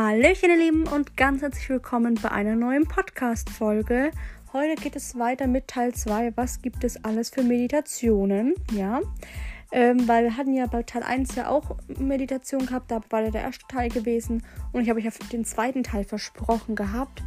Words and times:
Hallöchen, 0.00 0.50
ihr 0.50 0.56
Lieben, 0.56 0.86
und 0.86 1.16
ganz 1.16 1.42
herzlich 1.42 1.68
willkommen 1.68 2.14
bei 2.22 2.30
einer 2.30 2.54
neuen 2.54 2.86
Podcast-Folge. 2.86 4.12
Heute 4.52 4.80
geht 4.80 4.94
es 4.94 5.18
weiter 5.18 5.48
mit 5.48 5.66
Teil 5.66 5.92
2. 5.92 6.34
Was 6.36 6.62
gibt 6.62 6.84
es 6.84 7.04
alles 7.04 7.30
für 7.30 7.42
Meditationen? 7.42 8.54
Ja, 8.70 9.00
ähm, 9.72 10.06
weil 10.06 10.22
wir 10.22 10.36
hatten 10.36 10.54
ja 10.54 10.66
bei 10.66 10.84
Teil 10.84 11.02
1 11.02 11.34
ja 11.34 11.48
auch 11.48 11.76
Meditation 11.98 12.64
gehabt, 12.64 12.92
da 12.92 13.00
war 13.10 13.28
der 13.28 13.42
erste 13.42 13.66
Teil 13.66 13.88
gewesen 13.88 14.44
und 14.72 14.82
ich 14.82 14.88
habe 14.88 15.00
euch 15.00 15.04
ja 15.04 15.10
den 15.32 15.44
zweiten 15.44 15.82
Teil 15.82 16.04
versprochen 16.04 16.76
gehabt. 16.76 17.24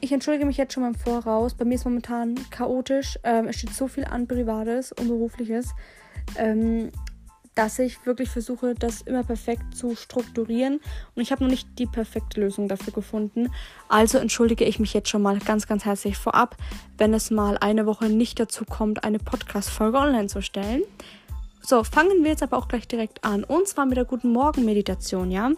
Ich 0.00 0.12
entschuldige 0.12 0.46
mich 0.46 0.56
jetzt 0.56 0.72
schon 0.72 0.84
mal 0.84 0.94
im 0.94 0.94
Voraus. 0.94 1.52
Bei 1.52 1.66
mir 1.66 1.74
ist 1.74 1.84
momentan 1.84 2.36
chaotisch. 2.48 3.18
Ähm, 3.22 3.48
es 3.48 3.56
steht 3.56 3.74
so 3.74 3.86
viel 3.86 4.06
an 4.06 4.26
Privates 4.26 4.92
und 4.92 5.08
Berufliches. 5.08 5.74
Ähm, 6.38 6.90
dass 7.54 7.78
ich 7.78 8.06
wirklich 8.06 8.30
versuche, 8.30 8.74
das 8.74 9.02
immer 9.02 9.24
perfekt 9.24 9.76
zu 9.76 9.94
strukturieren. 9.94 10.80
Und 11.14 11.22
ich 11.22 11.32
habe 11.32 11.44
noch 11.44 11.50
nicht 11.50 11.68
die 11.78 11.86
perfekte 11.86 12.40
Lösung 12.40 12.68
dafür 12.68 12.92
gefunden. 12.92 13.50
Also 13.88 14.18
entschuldige 14.18 14.64
ich 14.64 14.78
mich 14.78 14.94
jetzt 14.94 15.10
schon 15.10 15.22
mal 15.22 15.38
ganz, 15.38 15.66
ganz 15.66 15.84
herzlich 15.84 16.16
vorab, 16.16 16.56
wenn 16.96 17.12
es 17.12 17.30
mal 17.30 17.58
eine 17.58 17.86
Woche 17.86 18.06
nicht 18.06 18.40
dazu 18.40 18.64
kommt, 18.64 19.04
eine 19.04 19.18
Podcast-Folge 19.18 19.98
online 19.98 20.28
zu 20.28 20.40
stellen. 20.40 20.82
So, 21.60 21.84
fangen 21.84 22.24
wir 22.24 22.30
jetzt 22.30 22.42
aber 22.42 22.56
auch 22.56 22.68
gleich 22.68 22.88
direkt 22.88 23.22
an. 23.22 23.44
Und 23.44 23.68
zwar 23.68 23.86
mit 23.86 23.96
der 23.96 24.04
Guten 24.04 24.32
Morgen-Meditation, 24.32 25.30
ja. 25.30 25.52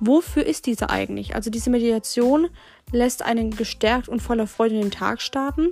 Wofür 0.00 0.46
ist 0.46 0.66
diese 0.66 0.90
eigentlich? 0.90 1.34
Also 1.34 1.50
diese 1.50 1.70
Meditation 1.70 2.48
lässt 2.92 3.22
einen 3.22 3.50
gestärkt 3.50 4.08
und 4.08 4.20
voller 4.20 4.46
Freude 4.46 4.76
in 4.76 4.82
den 4.82 4.90
Tag 4.90 5.20
starten. 5.20 5.68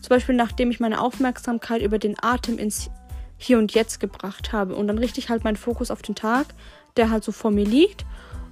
Zum 0.00 0.08
Beispiel 0.08 0.34
nachdem 0.34 0.70
ich 0.70 0.80
meine 0.80 1.00
Aufmerksamkeit 1.00 1.82
über 1.82 1.98
den 1.98 2.16
Atem 2.20 2.58
ins 2.58 2.90
hier 3.38 3.58
und 3.58 3.72
jetzt 3.72 4.00
gebracht 4.00 4.52
habe. 4.52 4.74
Und 4.74 4.88
dann 4.88 4.98
richte 4.98 5.20
ich 5.20 5.30
halt 5.30 5.44
meinen 5.44 5.56
Fokus 5.56 5.90
auf 5.90 6.02
den 6.02 6.14
Tag, 6.14 6.48
der 6.96 7.10
halt 7.10 7.24
so 7.24 7.32
vor 7.32 7.50
mir 7.50 7.64
liegt. 7.64 8.04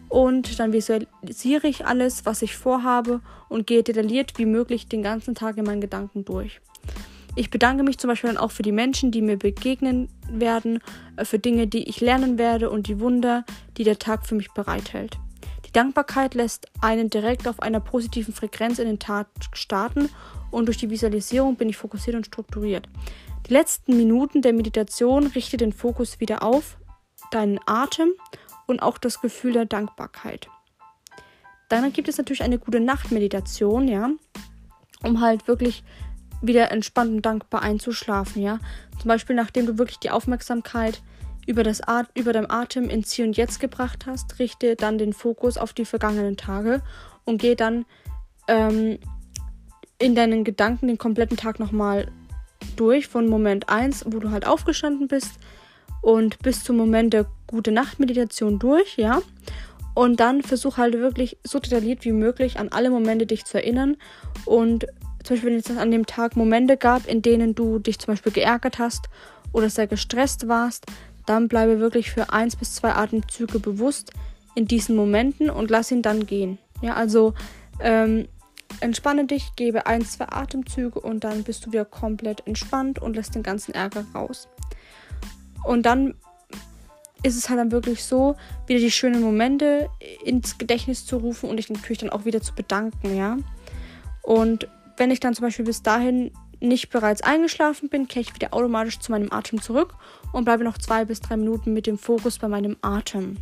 Und 0.09 0.59
dann 0.61 0.73
visualisiere 0.73 1.67
ich 1.67 1.85
alles, 1.85 2.25
was 2.25 2.41
ich 2.43 2.57
vorhabe 2.57 3.21
und 3.49 3.67
gehe 3.67 3.83
detailliert 3.83 4.39
wie 4.39 4.47
möglich 4.47 4.89
den 4.89 5.03
ganzen 5.03 5.35
Tag 5.35 5.59
in 5.59 5.65
meinen 5.65 5.81
Gedanken 5.81 6.25
durch. 6.25 6.61
Ich 7.35 7.51
bedanke 7.51 7.83
mich 7.83 7.99
zum 7.99 8.09
Beispiel 8.09 8.31
dann 8.31 8.39
auch 8.39 8.53
für 8.53 8.63
die 8.63 8.73
Menschen, 8.73 9.11
die 9.11 9.21
mir 9.21 9.37
begegnen 9.37 10.09
werden, 10.31 10.79
äh, 11.17 11.25
für 11.25 11.39
Dinge, 11.39 11.67
die 11.67 11.89
ich 11.89 12.01
lernen 12.01 12.39
werde 12.39 12.71
und 12.71 12.87
die 12.87 12.99
Wunder, 13.01 13.45
die 13.77 13.85
der 13.85 13.99
Tag 13.99 14.27
für 14.27 14.37
mich 14.37 14.53
bereithält. 14.53 15.19
Dankbarkeit 15.77 16.35
lässt 16.35 16.69
einen 16.81 17.11
direkt 17.11 17.47
auf 17.47 17.61
einer 17.61 17.81
positiven 17.81 18.33
Frequenz 18.33 18.79
in 18.79 18.87
den 18.87 18.99
Tag 18.99 19.27
starten 19.53 20.09
und 20.51 20.67
durch 20.67 20.79
die 20.79 20.89
Visualisierung 20.89 21.57
bin 21.57 21.69
ich 21.69 21.77
fokussiert 21.77 22.17
und 22.17 22.25
strukturiert. 22.25 22.89
Die 23.47 23.53
letzten 23.53 23.95
Minuten 23.95 24.41
der 24.41 24.55
Meditation 24.55 25.27
richte 25.27 25.59
den 25.59 25.75
Fokus 25.75 26.19
wieder 26.19 26.43
auf 26.43 26.79
deinen 27.31 27.61
Atem 27.67 28.15
und 28.67 28.81
auch 28.81 28.97
das 28.97 29.21
Gefühl 29.21 29.53
der 29.53 29.67
Dankbarkeit. 29.67 30.49
Dann 31.69 31.93
gibt 31.93 32.09
es 32.09 32.17
natürlich 32.17 32.43
eine 32.43 32.59
gute 32.59 32.81
Nachtmeditation, 32.81 33.87
ja, 33.87 34.09
um 35.03 35.21
halt 35.21 35.47
wirklich 35.47 35.85
wieder 36.41 36.71
entspannt 36.71 37.11
und 37.11 37.23
dankbar 37.27 37.61
einzuschlafen, 37.61 38.41
ja. 38.41 38.61
Zum 38.99 39.09
Beispiel, 39.09 39.37
nachdem 39.37 39.67
du 39.67 39.77
wirklich 39.77 39.99
die 39.99 40.11
Aufmerksamkeit 40.11 41.03
über, 41.47 41.63
das 41.63 41.81
At 41.87 42.09
über 42.15 42.33
deinem 42.33 42.51
Atem 42.51 42.91
ins 42.91 43.13
Hier 43.13 43.25
und 43.25 43.37
Jetzt 43.37 43.61
gebracht 43.61 44.07
hast, 44.07 44.39
richte 44.39 44.77
dann 44.77 44.99
den 44.99 45.13
Fokus 45.13 45.57
auf 45.57 45.73
die 45.73 45.85
vergangenen 45.85 46.37
Tage 46.37 46.83
und 47.25 47.41
geh 47.41 47.55
dann 47.55 47.87
ähm, 48.49 48.99
in 49.99 50.15
deinen 50.15 50.45
Gedanken 50.45 50.89
den 50.89 50.99
kompletten 50.99 51.37
Tag 51.37 51.59
nochmal 51.59 52.09
durch 52.77 53.07
von 53.07 53.29
Moment 53.29 53.69
1, 53.69 54.05
wo 54.07 54.19
du 54.19 54.31
halt 54.31 54.47
aufgestanden 54.47 55.09
bist 55.09 55.33
und 56.03 56.39
bis 56.41 56.63
zum 56.63 56.77
Moment 56.77 57.13
der 57.13 57.27
gute 57.47 57.73
Nacht-Meditation 57.73 58.59
durch, 58.59 58.97
ja. 58.97 59.23
Und 59.95 60.21
dann 60.21 60.43
versuch 60.43 60.77
halt 60.77 60.95
wirklich 60.95 61.39
so 61.43 61.59
detailliert 61.59 62.05
wie 62.05 62.13
möglich 62.13 62.59
an 62.59 62.69
alle 62.69 62.91
Momente 62.91 63.25
dich 63.25 63.47
zu 63.47 63.57
erinnern. 63.57 63.97
Und 64.45 64.87
zum 65.25 65.37
Beispiel, 65.37 65.51
wenn 65.51 65.59
es 65.59 65.71
an 65.71 65.91
dem 65.91 66.05
Tag 66.05 66.37
Momente 66.37 66.77
gab, 66.77 67.09
in 67.09 67.23
denen 67.23 67.55
du 67.55 67.79
dich 67.79 67.99
zum 67.99 68.13
Beispiel 68.13 68.33
geärgert 68.33 68.79
hast 68.79 69.09
oder 69.53 69.71
sehr 69.71 69.87
gestresst 69.87 70.49
warst, 70.49 70.85
dann 71.27 71.49
bleibe 71.49 71.81
wirklich 71.81 72.11
für 72.11 72.33
eins 72.33 72.57
bis 72.57 72.75
zwei 72.75 72.93
Atemzüge 72.93 73.59
bewusst 73.59 74.13
in 74.55 74.67
diesen 74.67 74.97
Momenten 74.97 75.51
und 75.51 75.71
lass 75.71 75.91
ihn 75.91 76.03
dann 76.03 76.27
gehen. 76.27 76.59
Ja, 76.81 76.95
also 76.95 77.35
ähm, 77.81 78.27
Entspanne 78.81 79.25
dich, 79.25 79.57
gebe 79.57 79.87
ein, 79.87 80.05
zwei 80.05 80.29
Atemzüge 80.29 81.01
und 81.01 81.25
dann 81.25 81.45
bist 81.45 81.65
du 81.65 81.73
wieder 81.73 81.85
komplett 81.85 82.47
entspannt 82.47 82.99
und 82.99 83.17
lässt 83.17 83.35
den 83.35 83.43
ganzen 83.43 83.73
Ärger 83.75 84.05
raus. 84.15 84.49
Und 85.65 85.87
dann 85.87 86.15
ist 87.23 87.37
es 87.37 87.49
halt 87.49 87.59
dann 87.59 87.73
wirklich 87.73 88.05
so, 88.05 88.37
wieder 88.67 88.81
die 88.81 88.91
schönen 88.91 89.23
Momente 89.23 89.89
ins 90.25 90.59
Gedächtnis 90.59 91.07
zu 91.07 91.17
rufen 91.17 91.49
und 91.49 91.57
dich 91.57 91.71
natürlich 91.71 91.99
dann 91.99 92.11
auch 92.11 92.27
wieder 92.27 92.43
zu 92.43 92.55
bedanken, 92.55 93.17
ja. 93.17 93.39
Und 94.23 94.69
wenn 94.99 95.11
ich 95.11 95.21
dann 95.21 95.35
zum 95.35 95.45
Beispiel 95.45 95.65
bis 95.65 95.83
dahin 95.83 96.33
nicht 96.61 96.91
bereits 96.91 97.23
eingeschlafen 97.23 97.89
bin, 97.89 98.09
kehre 98.09 98.23
ich 98.23 98.35
wieder 98.35 98.55
automatisch 98.55 98.99
zu 98.99 99.13
meinem 99.13 99.33
Atem 99.33 99.61
zurück 99.61 99.95
und 100.33 100.45
bleibe 100.45 100.65
noch 100.65 100.79
zwei 100.79 101.05
bis 101.05 101.21
drei 101.21 101.37
Minuten 101.37 101.73
mit 101.73 101.87
dem 101.87 101.99
Fokus 101.99 102.39
bei 102.39 102.49
meinem 102.49 102.77
Atem. 102.83 103.37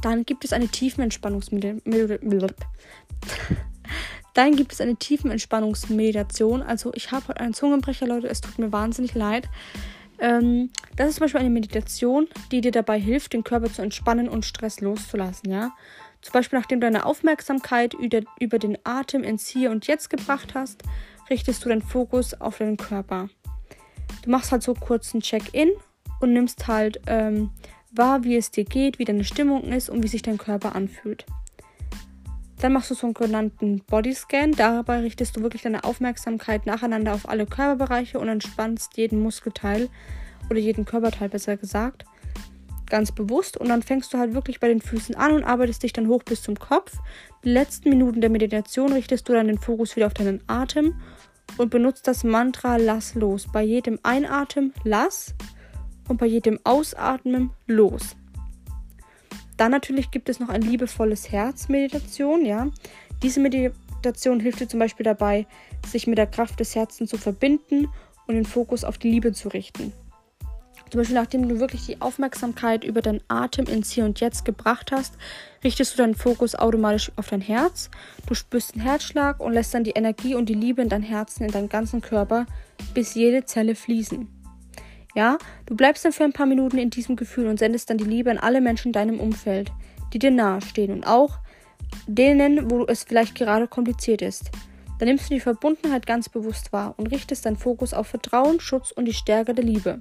Dann 0.00 0.24
gibt 0.24 0.44
es 0.44 0.52
eine 0.52 0.68
Tiefenentspannungsmeditation. 0.68 2.54
Dann 4.34 4.54
gibt 4.54 4.72
es 4.72 4.80
eine 4.80 4.94
Tiefenentspannungsmeditation. 4.94 6.62
Also 6.62 6.92
ich 6.94 7.10
habe 7.10 7.28
heute 7.28 7.40
einen 7.40 7.54
Zungenbrecher, 7.54 8.06
Leute. 8.06 8.28
Es 8.28 8.40
tut 8.40 8.58
mir 8.58 8.70
wahnsinnig 8.70 9.14
leid. 9.14 9.48
Ähm, 10.20 10.70
das 10.96 11.08
ist 11.08 11.14
zum 11.16 11.24
Beispiel 11.24 11.40
eine 11.40 11.50
Meditation, 11.50 12.28
die 12.52 12.60
dir 12.60 12.70
dabei 12.70 13.00
hilft, 13.00 13.32
den 13.32 13.42
Körper 13.42 13.72
zu 13.72 13.82
entspannen 13.82 14.28
und 14.28 14.44
Stress 14.44 14.80
loszulassen. 14.80 15.50
Ja, 15.50 15.72
zum 16.22 16.32
Beispiel 16.32 16.58
nachdem 16.58 16.80
du 16.80 16.86
deine 16.86 17.06
Aufmerksamkeit 17.06 17.94
über, 17.94 18.58
den 18.58 18.78
Atem 18.84 19.22
ins 19.24 19.46
Hier 19.48 19.70
und 19.70 19.86
Jetzt 19.86 20.10
gebracht 20.10 20.54
hast, 20.54 20.82
richtest 21.30 21.64
du 21.64 21.68
deinen 21.68 21.82
Fokus 21.82 22.34
auf 22.40 22.58
deinen 22.58 22.76
Körper. 22.76 23.28
Du 24.22 24.30
machst 24.30 24.52
halt 24.52 24.62
so 24.62 24.74
kurz 24.74 25.14
einen 25.14 25.22
Check-in 25.22 25.70
und 26.20 26.32
nimmst 26.32 26.66
halt 26.66 27.00
ähm, 27.06 27.50
wahr, 27.92 28.24
wie 28.24 28.36
es 28.36 28.50
dir 28.50 28.64
geht, 28.64 28.98
wie 28.98 29.04
deine 29.04 29.24
Stimmung 29.24 29.64
ist 29.64 29.90
und 29.90 30.02
wie 30.02 30.08
sich 30.08 30.22
dein 30.22 30.38
Körper 30.38 30.74
anfühlt. 30.74 31.26
Dann 32.60 32.72
machst 32.72 32.90
du 32.90 32.94
so 32.94 33.06
einen 33.06 33.14
genannten 33.14 33.84
Bodyscan. 33.84 34.52
Dabei 34.52 35.00
richtest 35.00 35.36
du 35.36 35.42
wirklich 35.42 35.62
deine 35.62 35.84
Aufmerksamkeit 35.84 36.66
nacheinander 36.66 37.14
auf 37.14 37.28
alle 37.28 37.46
Körperbereiche 37.46 38.18
und 38.18 38.28
entspannst 38.28 38.96
jeden 38.96 39.22
Muskelteil 39.22 39.88
oder 40.50 40.58
jeden 40.58 40.84
Körperteil 40.84 41.28
besser 41.28 41.56
gesagt. 41.56 42.04
Ganz 42.88 43.12
bewusst. 43.12 43.56
Und 43.56 43.68
dann 43.68 43.82
fängst 43.82 44.12
du 44.12 44.18
halt 44.18 44.34
wirklich 44.34 44.60
bei 44.60 44.68
den 44.68 44.80
Füßen 44.80 45.14
an 45.14 45.32
und 45.32 45.44
arbeitest 45.44 45.82
dich 45.82 45.92
dann 45.92 46.08
hoch 46.08 46.22
bis 46.22 46.42
zum 46.42 46.58
Kopf. 46.58 46.96
Die 47.44 47.50
letzten 47.50 47.90
Minuten 47.90 48.20
der 48.20 48.30
Meditation 48.30 48.92
richtest 48.92 49.28
du 49.28 49.32
dann 49.32 49.46
den 49.46 49.58
Fokus 49.58 49.96
wieder 49.96 50.06
auf 50.06 50.14
deinen 50.14 50.40
Atem 50.46 50.94
und 51.56 51.70
benutzt 51.70 52.06
das 52.06 52.24
Mantra 52.24 52.76
Lass 52.76 53.14
los. 53.14 53.46
Bei 53.52 53.62
jedem 53.62 53.98
Einatmen 54.02 54.72
lass 54.84 55.34
und 56.08 56.18
bei 56.18 56.26
jedem 56.26 56.58
Ausatmen 56.64 57.50
los. 57.66 58.16
Dann 59.56 59.72
natürlich 59.72 60.10
gibt 60.10 60.28
es 60.28 60.40
noch 60.40 60.48
ein 60.48 60.62
liebevolles 60.62 61.32
Herz-Meditation, 61.32 62.44
ja. 62.44 62.68
Diese 63.22 63.40
Meditation 63.40 64.40
hilft 64.40 64.60
dir 64.60 64.68
zum 64.68 64.78
Beispiel 64.78 65.04
dabei, 65.04 65.46
sich 65.86 66.06
mit 66.06 66.16
der 66.16 66.28
Kraft 66.28 66.60
des 66.60 66.74
Herzens 66.74 67.10
zu 67.10 67.18
verbinden 67.18 67.88
und 68.26 68.34
den 68.34 68.44
Fokus 68.44 68.84
auf 68.84 68.98
die 68.98 69.10
Liebe 69.10 69.32
zu 69.32 69.48
richten. 69.48 69.92
Zum 70.90 71.00
Beispiel, 71.00 71.16
nachdem 71.16 71.48
du 71.48 71.60
wirklich 71.60 71.84
die 71.86 72.00
Aufmerksamkeit 72.00 72.82
über 72.82 73.02
deinen 73.02 73.20
Atem 73.28 73.66
ins 73.66 73.90
Hier 73.90 74.04
und 74.04 74.20
Jetzt 74.20 74.44
gebracht 74.44 74.90
hast, 74.90 75.14
richtest 75.62 75.94
du 75.94 75.98
deinen 75.98 76.14
Fokus 76.14 76.54
automatisch 76.54 77.12
auf 77.16 77.28
dein 77.28 77.42
Herz. 77.42 77.90
Du 78.26 78.34
spürst 78.34 78.74
den 78.74 78.82
Herzschlag 78.82 79.40
und 79.40 79.52
lässt 79.52 79.74
dann 79.74 79.84
die 79.84 79.90
Energie 79.90 80.34
und 80.34 80.48
die 80.48 80.54
Liebe 80.54 80.80
in 80.80 80.88
dein 80.88 81.02
Herzen, 81.02 81.44
in 81.44 81.52
deinen 81.52 81.68
ganzen 81.68 82.00
Körper, 82.00 82.46
bis 82.94 83.14
jede 83.14 83.44
Zelle 83.44 83.74
fließen. 83.74 84.28
Ja, 85.14 85.38
du 85.66 85.74
bleibst 85.74 86.04
dann 86.04 86.12
für 86.12 86.24
ein 86.24 86.32
paar 86.32 86.46
Minuten 86.46 86.78
in 86.78 86.90
diesem 86.90 87.16
Gefühl 87.16 87.48
und 87.48 87.58
sendest 87.58 87.90
dann 87.90 87.98
die 87.98 88.04
Liebe 88.04 88.30
an 88.30 88.38
alle 88.38 88.60
Menschen 88.60 88.88
in 88.88 88.92
deinem 88.92 89.20
Umfeld, 89.20 89.72
die 90.12 90.18
dir 90.18 90.30
nahestehen 90.30 90.92
und 90.92 91.04
auch 91.04 91.38
denen, 92.06 92.70
wo 92.70 92.84
es 92.84 93.04
vielleicht 93.04 93.34
gerade 93.34 93.68
kompliziert 93.68 94.22
ist. 94.22 94.50
Dann 94.98 95.08
nimmst 95.08 95.30
du 95.30 95.34
die 95.34 95.40
Verbundenheit 95.40 96.06
ganz 96.06 96.28
bewusst 96.28 96.72
wahr 96.72 96.94
und 96.96 97.08
richtest 97.08 97.46
deinen 97.46 97.56
Fokus 97.56 97.94
auf 97.94 98.08
Vertrauen, 98.08 98.60
Schutz 98.60 98.90
und 98.90 99.04
die 99.04 99.12
Stärke 99.12 99.54
der 99.54 99.64
Liebe, 99.64 100.00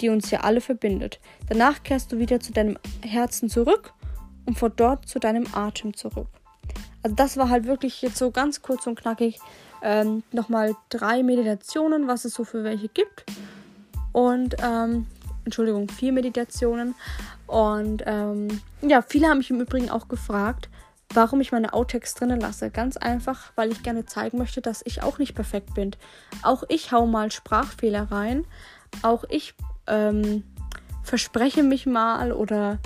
die 0.00 0.08
uns 0.08 0.30
ja 0.30 0.40
alle 0.40 0.60
verbindet. 0.60 1.20
Danach 1.48 1.82
kehrst 1.82 2.12
du 2.12 2.18
wieder 2.18 2.40
zu 2.40 2.52
deinem 2.52 2.78
Herzen 3.02 3.48
zurück 3.48 3.92
und 4.44 4.58
von 4.58 4.72
dort 4.76 5.08
zu 5.08 5.18
deinem 5.18 5.46
Atem 5.52 5.94
zurück. 5.94 6.28
Also 7.02 7.14
das 7.14 7.36
war 7.36 7.48
halt 7.48 7.66
wirklich 7.66 8.02
jetzt 8.02 8.16
so 8.16 8.30
ganz 8.30 8.62
kurz 8.62 8.86
und 8.86 8.98
knackig 8.98 9.38
ähm, 9.82 10.22
nochmal 10.32 10.74
drei 10.88 11.22
Meditationen, 11.22 12.08
was 12.08 12.24
es 12.24 12.34
so 12.34 12.44
für 12.44 12.64
welche 12.64 12.88
gibt 12.88 13.24
und 14.12 14.56
ähm, 14.62 15.06
Entschuldigung, 15.44 15.88
vier 15.88 16.12
Meditationen. 16.12 16.94
Und 17.46 18.02
ähm, 18.06 18.60
ja, 18.82 19.02
viele 19.02 19.28
haben 19.28 19.38
mich 19.38 19.50
im 19.50 19.60
Übrigen 19.60 19.90
auch 19.90 20.08
gefragt, 20.08 20.68
warum 21.14 21.40
ich 21.40 21.52
meine 21.52 21.72
Outtakes 21.72 22.14
drinnen 22.14 22.40
lasse. 22.40 22.70
Ganz 22.70 22.96
einfach, 22.96 23.52
weil 23.54 23.70
ich 23.70 23.82
gerne 23.82 24.04
zeigen 24.04 24.38
möchte, 24.38 24.60
dass 24.60 24.82
ich 24.84 25.02
auch 25.02 25.18
nicht 25.18 25.34
perfekt 25.34 25.74
bin. 25.74 25.92
Auch 26.42 26.64
ich 26.68 26.92
hau 26.92 27.06
mal 27.06 27.30
Sprachfehler 27.30 28.10
rein. 28.10 28.44
Auch 29.02 29.24
ich 29.28 29.54
ähm, 29.86 30.42
verspreche 31.02 31.62
mich 31.62 31.86
mal 31.86 32.32
oder 32.32 32.78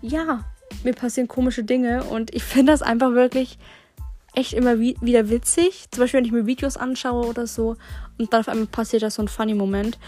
ja, 0.00 0.44
mir 0.84 0.94
passieren 0.94 1.28
komische 1.28 1.64
Dinge 1.64 2.04
und 2.04 2.34
ich 2.34 2.42
finde 2.42 2.72
das 2.72 2.82
einfach 2.82 3.12
wirklich 3.12 3.58
echt 4.34 4.52
immer 4.52 4.80
wie 4.80 4.96
wieder 5.00 5.28
witzig. 5.28 5.86
Zum 5.90 6.02
Beispiel, 6.02 6.18
wenn 6.18 6.24
ich 6.24 6.32
mir 6.32 6.46
Videos 6.46 6.76
anschaue 6.76 7.26
oder 7.26 7.46
so 7.46 7.76
und 8.18 8.32
dann 8.32 8.40
auf 8.40 8.48
einmal 8.48 8.66
passiert 8.66 9.02
da 9.02 9.10
so 9.10 9.22
ein 9.22 9.28
funny 9.28 9.54
Moment. 9.54 9.98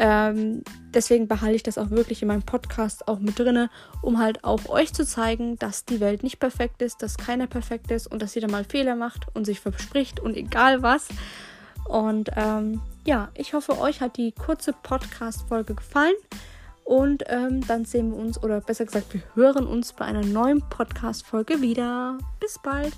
Ähm, 0.00 0.62
deswegen 0.92 1.28
behalte 1.28 1.54
ich 1.54 1.62
das 1.62 1.78
auch 1.78 1.90
wirklich 1.90 2.20
in 2.20 2.28
meinem 2.28 2.42
Podcast 2.42 3.06
auch 3.06 3.20
mit 3.20 3.38
drinne, 3.38 3.70
um 4.02 4.18
halt 4.18 4.42
auch 4.42 4.68
euch 4.68 4.92
zu 4.92 5.06
zeigen, 5.06 5.56
dass 5.58 5.84
die 5.84 6.00
Welt 6.00 6.24
nicht 6.24 6.40
perfekt 6.40 6.82
ist, 6.82 7.00
dass 7.00 7.16
keiner 7.16 7.46
perfekt 7.46 7.92
ist 7.92 8.08
und 8.08 8.20
dass 8.20 8.34
jeder 8.34 8.50
mal 8.50 8.64
Fehler 8.64 8.96
macht 8.96 9.26
und 9.34 9.44
sich 9.44 9.60
verspricht 9.60 10.18
und 10.18 10.36
egal 10.36 10.82
was. 10.82 11.06
Und 11.88 12.30
ähm, 12.36 12.80
ja, 13.04 13.28
ich 13.34 13.54
hoffe, 13.54 13.78
euch 13.78 14.00
hat 14.00 14.16
die 14.16 14.32
kurze 14.32 14.72
Podcast-Folge 14.72 15.74
gefallen. 15.74 16.14
Und 16.84 17.24
ähm, 17.28 17.66
dann 17.66 17.84
sehen 17.84 18.10
wir 18.10 18.18
uns, 18.18 18.42
oder 18.42 18.60
besser 18.60 18.84
gesagt, 18.84 19.14
wir 19.14 19.22
hören 19.34 19.66
uns 19.66 19.92
bei 19.92 20.04
einer 20.04 20.24
neuen 20.24 20.60
Podcast-Folge 20.68 21.60
wieder. 21.62 22.18
Bis 22.40 22.58
bald. 22.62 22.92